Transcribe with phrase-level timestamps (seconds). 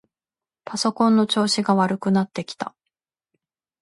[0.65, 2.73] パソコンの調子が悪くなってきた。